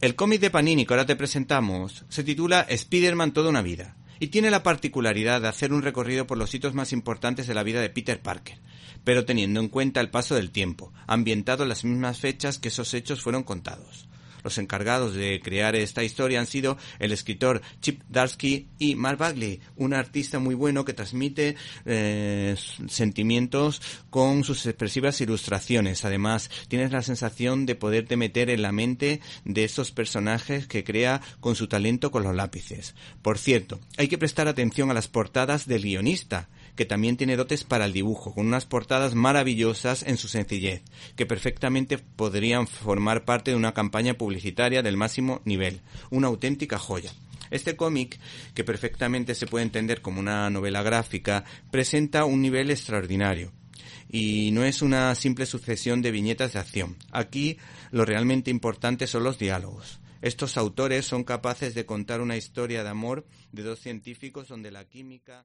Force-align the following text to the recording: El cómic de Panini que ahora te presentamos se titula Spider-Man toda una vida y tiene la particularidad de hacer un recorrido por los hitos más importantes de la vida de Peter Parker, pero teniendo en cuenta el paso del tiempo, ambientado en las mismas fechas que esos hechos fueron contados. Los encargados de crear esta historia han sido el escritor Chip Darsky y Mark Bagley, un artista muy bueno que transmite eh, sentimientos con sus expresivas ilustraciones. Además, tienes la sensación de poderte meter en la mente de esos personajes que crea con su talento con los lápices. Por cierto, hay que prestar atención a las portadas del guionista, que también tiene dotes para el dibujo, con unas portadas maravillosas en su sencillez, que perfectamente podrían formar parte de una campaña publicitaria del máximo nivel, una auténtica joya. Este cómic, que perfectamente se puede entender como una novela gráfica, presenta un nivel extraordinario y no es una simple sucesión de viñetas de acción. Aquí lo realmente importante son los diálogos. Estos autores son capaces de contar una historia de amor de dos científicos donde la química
El 0.00 0.14
cómic 0.14 0.40
de 0.40 0.50
Panini 0.50 0.86
que 0.86 0.94
ahora 0.94 1.06
te 1.06 1.16
presentamos 1.16 2.04
se 2.08 2.22
titula 2.22 2.60
Spider-Man 2.60 3.32
toda 3.32 3.50
una 3.50 3.62
vida 3.62 3.96
y 4.20 4.28
tiene 4.28 4.48
la 4.48 4.62
particularidad 4.62 5.40
de 5.40 5.48
hacer 5.48 5.72
un 5.72 5.82
recorrido 5.82 6.24
por 6.24 6.38
los 6.38 6.54
hitos 6.54 6.72
más 6.72 6.92
importantes 6.92 7.48
de 7.48 7.54
la 7.54 7.64
vida 7.64 7.80
de 7.80 7.90
Peter 7.90 8.22
Parker, 8.22 8.60
pero 9.02 9.24
teniendo 9.24 9.58
en 9.58 9.66
cuenta 9.66 10.00
el 10.00 10.08
paso 10.08 10.36
del 10.36 10.52
tiempo, 10.52 10.92
ambientado 11.08 11.64
en 11.64 11.70
las 11.70 11.84
mismas 11.84 12.20
fechas 12.20 12.58
que 12.58 12.68
esos 12.68 12.94
hechos 12.94 13.22
fueron 13.22 13.42
contados. 13.42 14.08
Los 14.44 14.58
encargados 14.58 15.14
de 15.14 15.40
crear 15.40 15.76
esta 15.76 16.04
historia 16.04 16.40
han 16.40 16.46
sido 16.46 16.76
el 16.98 17.12
escritor 17.12 17.62
Chip 17.80 18.02
Darsky 18.08 18.68
y 18.78 18.94
Mark 18.94 19.18
Bagley, 19.18 19.60
un 19.76 19.94
artista 19.94 20.38
muy 20.38 20.54
bueno 20.54 20.84
que 20.84 20.92
transmite 20.92 21.56
eh, 21.84 22.56
sentimientos 22.88 23.82
con 24.10 24.44
sus 24.44 24.66
expresivas 24.66 25.20
ilustraciones. 25.20 26.04
Además, 26.04 26.50
tienes 26.68 26.92
la 26.92 27.02
sensación 27.02 27.66
de 27.66 27.74
poderte 27.74 28.16
meter 28.16 28.50
en 28.50 28.62
la 28.62 28.72
mente 28.72 29.20
de 29.44 29.64
esos 29.64 29.90
personajes 29.90 30.66
que 30.66 30.84
crea 30.84 31.20
con 31.40 31.54
su 31.54 31.68
talento 31.68 32.10
con 32.10 32.22
los 32.22 32.34
lápices. 32.34 32.94
Por 33.22 33.38
cierto, 33.38 33.80
hay 33.96 34.08
que 34.08 34.18
prestar 34.18 34.48
atención 34.48 34.90
a 34.90 34.94
las 34.94 35.08
portadas 35.08 35.66
del 35.66 35.82
guionista, 35.82 36.48
que 36.78 36.86
también 36.86 37.16
tiene 37.16 37.34
dotes 37.34 37.64
para 37.64 37.86
el 37.86 37.92
dibujo, 37.92 38.32
con 38.32 38.46
unas 38.46 38.64
portadas 38.64 39.16
maravillosas 39.16 40.04
en 40.04 40.16
su 40.16 40.28
sencillez, 40.28 40.84
que 41.16 41.26
perfectamente 41.26 41.98
podrían 41.98 42.68
formar 42.68 43.24
parte 43.24 43.50
de 43.50 43.56
una 43.56 43.74
campaña 43.74 44.14
publicitaria 44.14 44.80
del 44.80 44.96
máximo 44.96 45.42
nivel, 45.44 45.80
una 46.10 46.28
auténtica 46.28 46.78
joya. 46.78 47.10
Este 47.50 47.74
cómic, 47.74 48.20
que 48.54 48.62
perfectamente 48.62 49.34
se 49.34 49.48
puede 49.48 49.64
entender 49.64 50.02
como 50.02 50.20
una 50.20 50.48
novela 50.50 50.84
gráfica, 50.84 51.42
presenta 51.72 52.24
un 52.24 52.42
nivel 52.42 52.70
extraordinario 52.70 53.50
y 54.08 54.52
no 54.52 54.62
es 54.62 54.80
una 54.80 55.12
simple 55.16 55.46
sucesión 55.46 56.00
de 56.00 56.12
viñetas 56.12 56.52
de 56.52 56.60
acción. 56.60 56.96
Aquí 57.10 57.58
lo 57.90 58.04
realmente 58.04 58.52
importante 58.52 59.08
son 59.08 59.24
los 59.24 59.36
diálogos. 59.36 59.98
Estos 60.22 60.56
autores 60.56 61.06
son 61.06 61.24
capaces 61.24 61.74
de 61.74 61.86
contar 61.86 62.20
una 62.20 62.36
historia 62.36 62.84
de 62.84 62.90
amor 62.90 63.26
de 63.50 63.64
dos 63.64 63.80
científicos 63.80 64.46
donde 64.46 64.70
la 64.70 64.84
química 64.84 65.44